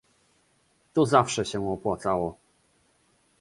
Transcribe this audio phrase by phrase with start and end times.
[0.93, 2.37] To zawsze się opłacało